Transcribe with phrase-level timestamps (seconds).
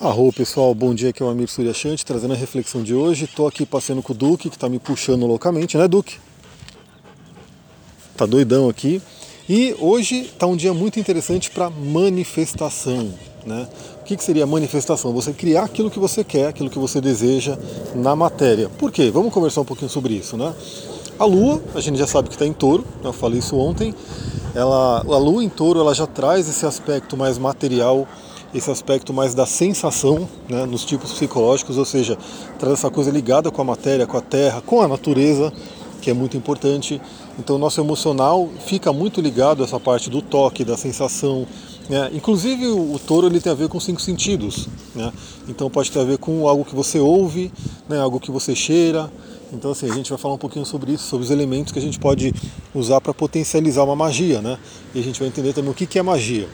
[0.00, 3.24] Arro pessoal, bom dia, aqui é o Amir Suryashanti trazendo a reflexão de hoje.
[3.24, 6.18] Estou aqui passeando com o Duque, que está me puxando loucamente, né Duque?
[8.16, 9.02] Tá doidão aqui.
[9.48, 13.12] E hoje está um dia muito interessante para manifestação.
[13.44, 13.66] Né?
[14.00, 15.12] O que, que seria manifestação?
[15.14, 17.58] Você criar aquilo que você quer, aquilo que você deseja
[17.92, 18.68] na matéria.
[18.68, 19.10] Por quê?
[19.10, 20.36] Vamos conversar um pouquinho sobre isso.
[20.36, 20.54] Né?
[21.18, 23.92] A Lua, a gente já sabe que está em touro, eu falei isso ontem.
[24.54, 28.06] Ela, a Lua em touro ela já traz esse aspecto mais material
[28.54, 32.16] esse aspecto mais da sensação né, nos tipos psicológicos, ou seja,
[32.58, 35.52] traz essa coisa ligada com a matéria, com a terra, com a natureza,
[36.00, 37.00] que é muito importante.
[37.38, 41.46] Então, o nosso emocional fica muito ligado a essa parte do toque, da sensação.
[41.88, 42.10] Né?
[42.14, 44.68] Inclusive, o, touro ele tem a ver com cinco sentidos.
[44.94, 45.12] Né?
[45.48, 47.52] Então, pode ter a ver com algo que você ouve,
[47.88, 49.10] né, algo que você cheira.
[49.52, 51.82] Então, assim, a gente vai falar um pouquinho sobre isso, sobre os elementos que a
[51.82, 52.34] gente pode
[52.74, 54.40] usar para potencializar uma magia.
[54.40, 54.58] Né?
[54.94, 56.48] E a gente vai entender também o que é magia.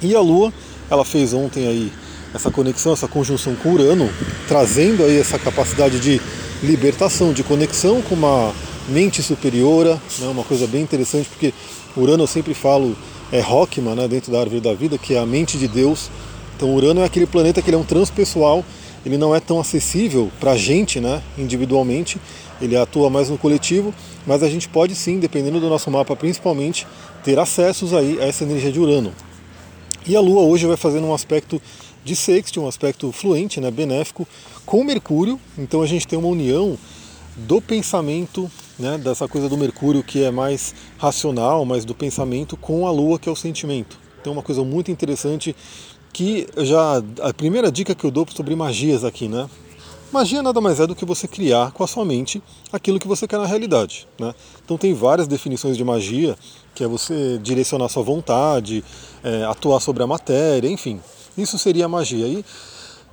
[0.00, 0.52] E a lua
[0.92, 1.90] ela fez ontem aí
[2.34, 4.10] essa conexão, essa conjunção com Urano,
[4.46, 6.20] trazendo aí essa capacidade de
[6.62, 8.52] libertação, de conexão com uma
[8.88, 11.54] mente superiora, né, uma coisa bem interessante, porque
[11.96, 12.94] Urano eu sempre falo
[13.32, 16.10] é Rockman, né, dentro da árvore da vida, que é a mente de Deus.
[16.56, 18.62] Então Urano é aquele planeta que ele é um transpessoal,
[19.04, 22.20] ele não é tão acessível para a gente, né, individualmente,
[22.60, 23.94] ele atua mais no coletivo,
[24.26, 26.86] mas a gente pode sim, dependendo do nosso mapa principalmente,
[27.24, 29.12] ter acessos aí a essa energia de Urano.
[30.04, 31.62] E a Lua hoje vai fazendo um aspecto
[32.04, 34.26] de sexto, um aspecto fluente, né, benéfico,
[34.66, 35.38] com Mercúrio.
[35.56, 36.76] Então a gente tem uma união
[37.36, 42.84] do pensamento, né, dessa coisa do Mercúrio que é mais racional, mas do pensamento, com
[42.84, 43.96] a Lua que é o sentimento.
[44.20, 45.54] Então uma coisa muito interessante
[46.12, 49.48] que já a primeira dica que eu dou sobre magias aqui, né?
[50.12, 53.26] Magia nada mais é do que você criar com a sua mente aquilo que você
[53.26, 54.06] quer na realidade.
[54.20, 54.34] Né?
[54.62, 56.36] Então tem várias definições de magia,
[56.74, 58.84] que é você direcionar sua vontade,
[59.24, 61.00] é, atuar sobre a matéria, enfim.
[61.36, 62.26] Isso seria magia.
[62.26, 62.44] E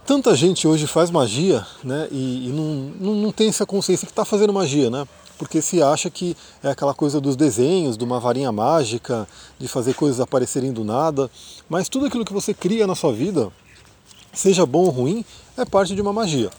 [0.05, 4.11] tanta gente hoje faz magia né, e, e não, não, não, tem essa consciência que
[4.11, 5.07] está fazendo magia, né?
[5.37, 9.25] Porque se acha que é aquela coisa dos desenhos, de uma varinha mágica,
[9.57, 11.31] de fazer coisas aparecerem do nada.
[11.69, 13.49] Mas tudo aquilo que você cria na sua vida,
[14.33, 15.23] seja bom ou ruim,
[15.55, 16.49] é parte de uma magia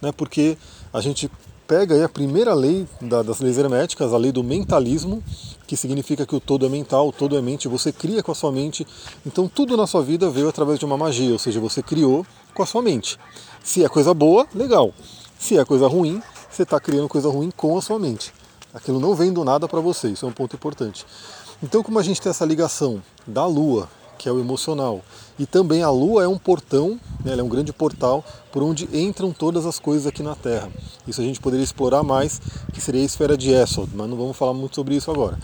[0.00, 0.56] né, porque
[0.92, 1.30] a gente
[1.66, 5.22] pega a primeira lei da, das leis herméticas, a lei do mentalismo,
[5.66, 8.34] que significa que o todo é mental, o todo é mente, você cria com a
[8.34, 8.86] sua mente.
[9.26, 12.62] Então tudo na sua vida veio através de uma magia, ou seja, você criou com
[12.62, 13.18] a sua mente.
[13.62, 14.94] Se é coisa boa, legal.
[15.38, 18.32] Se é coisa ruim, você está criando coisa ruim com a sua mente.
[18.72, 21.04] Aquilo não vem do nada para você, isso é um ponto importante.
[21.62, 25.00] Então, como a gente tem essa ligação da Lua que é o emocional.
[25.38, 28.88] E também a Lua é um portão, né, ela é um grande portal por onde
[28.92, 30.68] entram todas as coisas aqui na Terra.
[31.06, 32.40] Isso a gente poderia explorar mais,
[32.72, 35.38] que seria a esfera de Esod, mas não vamos falar muito sobre isso agora.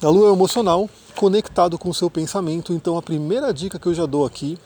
[0.00, 3.94] A Lua é emocional, conectado com o seu pensamento, então a primeira dica que eu
[3.94, 4.56] já dou aqui,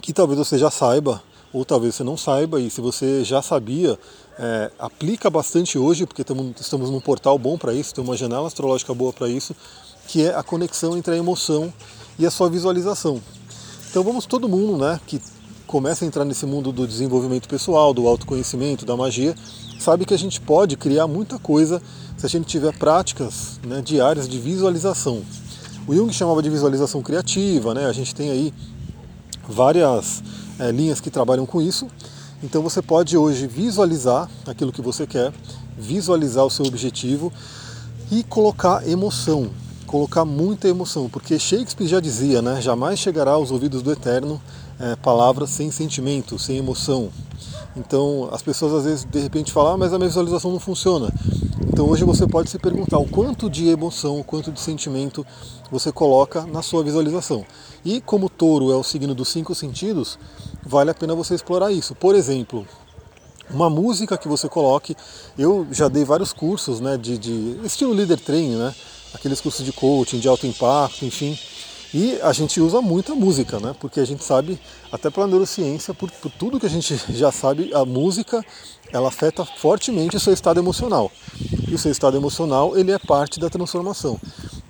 [0.00, 3.96] que talvez você já saiba, ou talvez você não saiba, e se você já sabia,
[4.36, 8.48] é, aplica bastante hoje, porque tamo, estamos num portal bom para isso, tem uma janela
[8.48, 9.54] astrológica boa para isso,
[10.08, 11.72] que é a conexão entre a emoção
[12.18, 13.20] e a sua visualização.
[13.90, 15.20] Então vamos todo mundo, né, que
[15.66, 19.34] começa a entrar nesse mundo do desenvolvimento pessoal, do autoconhecimento, da magia,
[19.78, 21.80] sabe que a gente pode criar muita coisa
[22.16, 25.22] se a gente tiver práticas né, diárias de visualização.
[25.86, 27.86] O Jung chamava de visualização criativa, né?
[27.86, 28.52] A gente tem aí
[29.48, 30.22] várias
[30.58, 31.86] é, linhas que trabalham com isso.
[32.42, 35.32] Então você pode hoje visualizar aquilo que você quer,
[35.78, 37.32] visualizar o seu objetivo
[38.10, 39.50] e colocar emoção
[39.88, 44.40] colocar muita emoção, porque Shakespeare já dizia, né, jamais chegará aos ouvidos do Eterno
[44.78, 47.08] é, palavras sem sentimento, sem emoção.
[47.76, 51.12] Então as pessoas às vezes de repente falam, ah, mas a minha visualização não funciona.
[51.66, 55.26] Então hoje você pode se perguntar o quanto de emoção, o quanto de sentimento
[55.70, 57.44] você coloca na sua visualização.
[57.84, 60.18] E como touro é o signo dos cinco sentidos,
[60.64, 61.94] vale a pena você explorar isso.
[61.94, 62.66] Por exemplo,
[63.50, 64.94] uma música que você coloque.
[65.36, 68.74] Eu já dei vários cursos né, de, de estilo líder training, né?
[69.14, 71.38] Aqueles cursos de coaching, de alto impacto, enfim.
[71.92, 73.74] E a gente usa muita música, né?
[73.80, 74.58] Porque a gente sabe,
[74.92, 78.44] até pela neurociência, por, por tudo que a gente já sabe, a música
[78.92, 81.10] ela afeta fortemente o seu estado emocional.
[81.66, 84.20] E o seu estado emocional ele é parte da transformação.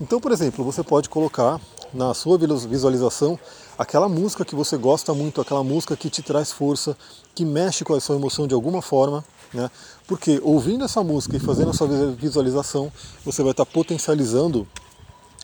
[0.01, 1.61] Então, por exemplo, você pode colocar
[1.93, 3.39] na sua visualização
[3.79, 6.97] aquela música que você gosta muito, aquela música que te traz força,
[7.35, 9.25] que mexe com a sua emoção de alguma forma,
[9.55, 9.71] né?
[10.07, 12.93] Porque ouvindo essa música e fazendo a sua visualização,
[13.25, 14.67] você vai estar potencializando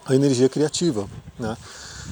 [0.05, 1.06] a energia criativa.
[1.38, 1.56] Né?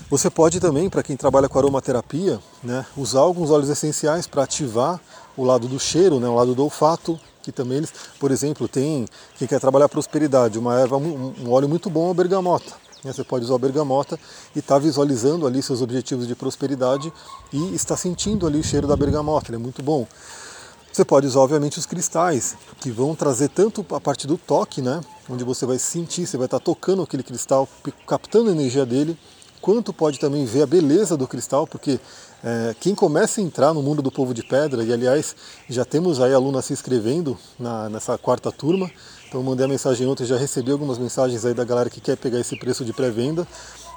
[0.09, 5.01] Você pode também, para quem trabalha com aromaterapia, né, usar alguns óleos essenciais para ativar
[5.37, 9.07] o lado do cheiro, né, o lado do olfato, que também eles, por exemplo, tem
[9.37, 12.82] quem quer trabalhar prosperidade, uma erva, um óleo muito bom a bergamota.
[13.05, 13.13] Né?
[13.13, 14.19] Você pode usar a bergamota
[14.55, 17.13] e estar tá visualizando ali seus objetivos de prosperidade
[17.53, 20.07] e está sentindo ali o cheiro da bergamota, ele é muito bom.
[20.93, 25.01] Você pode usar, obviamente, os cristais, que vão trazer tanto a parte do toque, né?
[25.27, 27.67] Onde você vai sentir, você vai estar tá tocando aquele cristal,
[28.07, 29.19] captando a energia dele,
[29.59, 31.99] quanto pode também ver a beleza do cristal, porque
[32.45, 35.35] é, quem começa a entrar no mundo do povo de pedra, e aliás,
[35.67, 38.91] já temos aí alunas se inscrevendo na, nessa quarta turma,
[39.33, 42.39] então mandei a mensagem ontem, já recebi algumas mensagens aí da galera que quer pegar
[42.39, 43.49] esse preço de pré-venda.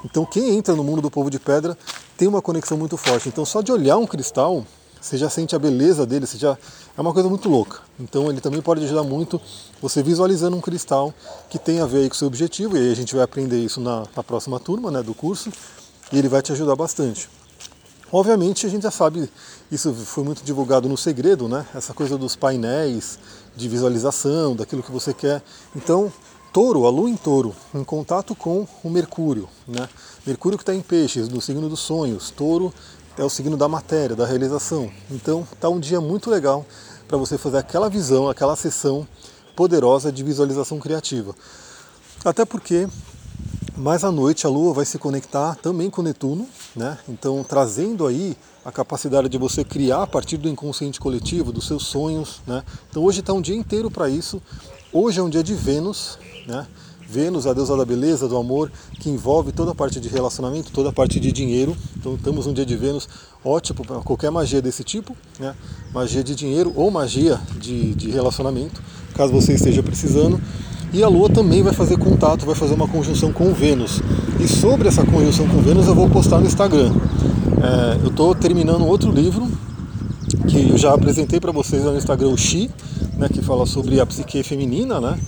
[0.05, 1.77] Então quem entra no mundo do povo de pedra
[2.15, 3.27] tem uma conexão muito forte.
[3.27, 4.65] Então só de olhar um cristal,
[5.01, 6.57] você já sente a beleza dele, você já
[6.97, 7.81] é uma coisa muito louca.
[7.99, 9.41] Então ele também pode ajudar muito
[9.81, 11.13] você visualizando um cristal
[11.49, 13.81] que tem a ver com o seu objetivo, e aí a gente vai aprender isso
[13.81, 15.51] na, na próxima turma né, do curso,
[16.13, 17.27] e ele vai te ajudar bastante.
[18.15, 19.29] Obviamente a gente já sabe,
[19.69, 21.65] isso foi muito divulgado no segredo, né?
[21.75, 23.19] Essa coisa dos painéis
[23.53, 25.43] de visualização, daquilo que você quer.
[25.75, 26.09] Então,
[26.53, 29.89] touro, a lua em touro, em contato com o Mercúrio, né?
[30.25, 32.29] Mercúrio que está em peixes, no signo dos sonhos.
[32.29, 32.73] Touro
[33.17, 34.89] é o signo da matéria, da realização.
[35.11, 36.65] Então, está um dia muito legal
[37.09, 39.05] para você fazer aquela visão, aquela sessão
[39.57, 41.35] poderosa de visualização criativa.
[42.23, 42.87] Até porque
[43.75, 46.97] mais à noite a Lua vai se conectar também com Netuno, né?
[47.07, 51.85] Então trazendo aí a capacidade de você criar a partir do inconsciente coletivo, dos seus
[51.85, 52.63] sonhos, né?
[52.89, 54.41] Então hoje está um dia inteiro para isso.
[54.91, 56.17] Hoje é um dia de Vênus,
[56.47, 56.67] né?
[57.07, 60.89] Vênus, a deusa da beleza, do amor, que envolve toda a parte de relacionamento, toda
[60.89, 61.77] a parte de dinheiro.
[61.95, 63.07] Então estamos um dia de Vênus
[63.43, 65.55] ótimo para qualquer magia desse tipo, né?
[65.93, 68.81] magia de dinheiro ou magia de, de relacionamento,
[69.13, 70.41] caso você esteja precisando.
[70.95, 74.01] E a Lua também vai fazer contato, vai fazer uma conjunção com Vênus.
[74.39, 76.89] E sobre essa conjunção com Vênus eu vou postar no Instagram.
[77.61, 79.45] É, eu estou terminando outro livro
[80.47, 82.71] que eu já apresentei para vocês no Instagram, o Xi,
[83.17, 85.19] né, que fala sobre a psique feminina, né?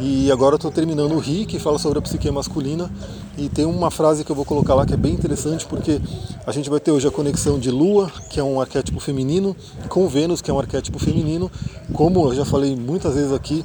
[0.00, 2.90] E agora estou terminando o Ri, que fala sobre a psique masculina.
[3.36, 6.00] E tem uma frase que eu vou colocar lá que é bem interessante, porque
[6.46, 9.54] a gente vai ter hoje a conexão de Lua, que é um arquétipo feminino,
[9.90, 11.50] com Vênus, que é um arquétipo feminino.
[11.92, 13.62] Como eu já falei muitas vezes aqui,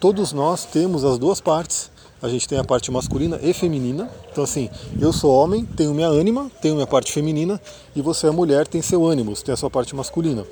[0.00, 1.90] todos nós temos as duas partes.
[2.22, 4.10] A gente tem a parte masculina e feminina.
[4.32, 4.68] Então, assim,
[4.98, 7.60] eu sou homem, tenho minha ânima, tenho minha parte feminina,
[7.94, 10.44] e você é mulher, tem seu ânimo, tem a sua parte masculina.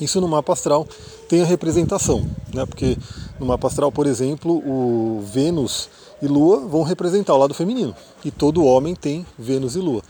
[0.00, 0.86] Isso no mapa astral
[1.28, 2.64] tem a representação, né?
[2.64, 2.96] porque
[3.38, 5.90] no mapa astral, por exemplo, o Vênus
[6.22, 7.94] e Lua vão representar o lado feminino,
[8.24, 10.02] e todo homem tem Vênus e Lua.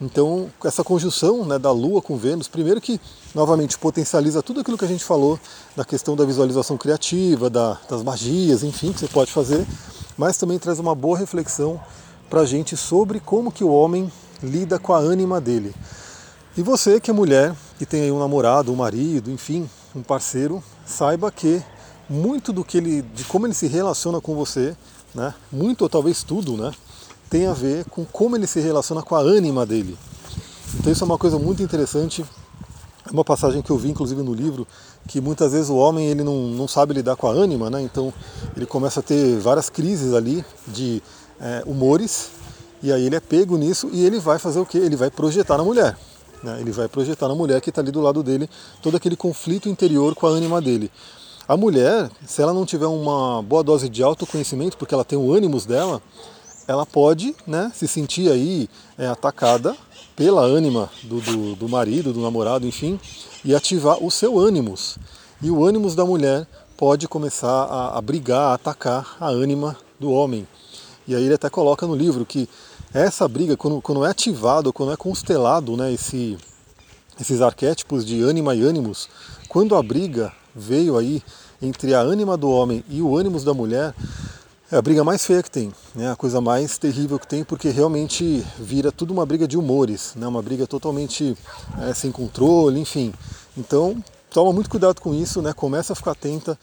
[0.00, 3.00] Então, essa conjunção né, da Lua com Vênus, primeiro que
[3.34, 5.38] novamente potencializa tudo aquilo que a gente falou
[5.74, 9.66] da questão da visualização criativa, da, das magias, enfim, que você pode fazer,
[10.16, 11.80] mas também traz uma boa reflexão
[12.30, 14.10] para a gente sobre como que o homem
[14.40, 15.74] lida com a ânima dele.
[16.56, 20.62] E você que é mulher, que tem aí um namorado, um marido, enfim, um parceiro,
[20.86, 21.60] saiba que
[22.08, 24.76] muito do que ele, de como ele se relaciona com você,
[25.12, 26.72] né, muito ou talvez tudo, né,
[27.28, 29.96] tem a ver com como ele se relaciona com a ânima dele.
[30.78, 32.24] Então isso é uma coisa muito interessante.
[33.06, 34.66] É uma passagem que eu vi inclusive no livro,
[35.06, 37.80] que muitas vezes o homem ele não, não sabe lidar com a ânima, né?
[37.80, 38.12] então
[38.54, 41.02] ele começa a ter várias crises ali de
[41.40, 42.30] é, humores,
[42.82, 44.78] e aí ele é pego nisso e ele vai fazer o que?
[44.78, 45.96] Ele vai projetar na mulher.
[46.42, 46.58] Né?
[46.60, 48.48] Ele vai projetar na mulher que está ali do lado dele
[48.82, 50.90] todo aquele conflito interior com a ânima dele.
[51.48, 55.32] A mulher, se ela não tiver uma boa dose de autoconhecimento, porque ela tem o
[55.32, 56.02] ânimos dela,
[56.68, 58.68] ela pode né, se sentir aí
[58.98, 59.74] é, atacada
[60.14, 63.00] pela ânima do, do, do, marido, do namorado, enfim,
[63.42, 64.98] e ativar o seu ânimos.
[65.40, 70.10] E o ânimos da mulher pode começar a, a brigar, a atacar a ânima do
[70.10, 70.46] homem.
[71.06, 72.46] E aí ele até coloca no livro que
[72.92, 76.36] essa briga, quando, quando é ativado, quando é constelado né, esse,
[77.18, 79.08] esses arquétipos de ânima e ânimos,
[79.48, 81.22] quando a briga veio aí
[81.62, 83.94] entre a ânima do homem e o ânimos da mulher,
[84.70, 86.12] é a briga mais feia que tem, né?
[86.12, 90.26] a coisa mais terrível que tem, porque realmente vira tudo uma briga de humores, né?
[90.26, 91.36] uma briga totalmente
[91.80, 93.14] é, sem controle, enfim.
[93.56, 93.96] Então,
[94.30, 95.54] toma muito cuidado com isso, né?
[95.54, 96.58] começa a ficar atenta.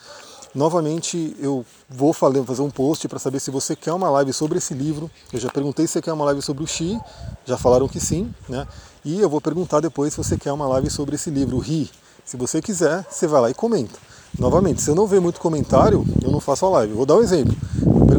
[0.54, 4.74] Novamente, eu vou fazer um post para saber se você quer uma live sobre esse
[4.74, 5.10] livro.
[5.34, 6.98] Eu já perguntei se você quer uma live sobre o Xi,
[7.44, 8.66] já falaram que sim, né?
[9.04, 11.90] E eu vou perguntar depois se você quer uma live sobre esse livro, o Ri.
[12.24, 14.00] Se você quiser, você vai lá e comenta.
[14.38, 16.94] Novamente, se eu não ver muito comentário, eu não faço a live.
[16.94, 17.56] vou dar um exemplo.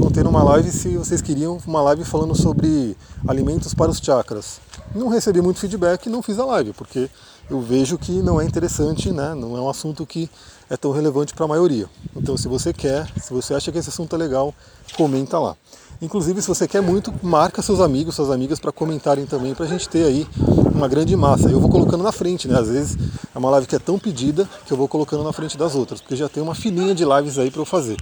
[0.06, 2.96] Perguntei numa live se vocês queriam uma live falando sobre
[3.26, 4.60] alimentos para os chakras.
[4.94, 7.10] Não recebi muito feedback, não fiz a live, porque
[7.50, 9.34] eu vejo que não é interessante, né?
[9.34, 10.30] não é um assunto que
[10.70, 11.88] é tão relevante para a maioria.
[12.14, 14.54] Então, se você quer, se você acha que esse assunto é legal,
[14.96, 15.56] comenta lá.
[16.00, 19.68] Inclusive, se você quer muito, marca seus amigos, suas amigas para comentarem também, para a
[19.68, 20.26] gente ter aí
[20.74, 21.48] uma grande massa.
[21.48, 22.58] Eu vou colocando na frente, né?
[22.58, 22.98] Às vezes
[23.34, 26.00] é uma live que é tão pedida que eu vou colocando na frente das outras,
[26.00, 27.96] porque já tem uma filinha de lives aí para eu fazer.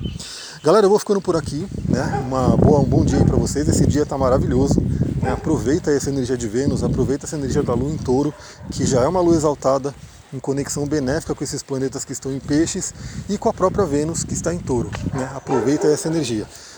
[0.62, 2.24] Galera, eu vou ficando por aqui, né?
[2.26, 3.68] Uma boa, um bom dia aí para vocês.
[3.68, 4.80] Esse dia está maravilhoso.
[5.22, 5.30] Né?
[5.30, 8.34] Aproveita essa energia de Vênus, aproveita essa energia da Lua em Touro,
[8.70, 9.94] que já é uma lua exaltada
[10.32, 12.92] em conexão benéfica com esses planetas que estão em peixes
[13.28, 14.90] e com a própria Vênus que está em touro.
[15.12, 15.30] Né?
[15.34, 16.44] Aproveita essa energia.